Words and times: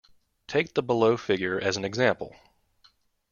Take 0.47 0.73
the 0.73 0.81
below 0.81 1.15
figure 1.15 1.59
as 1.61 1.77
an 1.77 1.85
example. 1.85 2.35